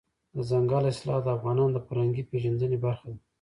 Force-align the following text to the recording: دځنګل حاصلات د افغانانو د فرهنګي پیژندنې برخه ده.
دځنګل 0.35 0.83
حاصلات 0.89 1.21
د 1.23 1.27
افغانانو 1.37 1.73
د 1.73 1.77
فرهنګي 1.87 2.23
پیژندنې 2.31 2.77
برخه 2.85 3.07
ده. 3.13 3.19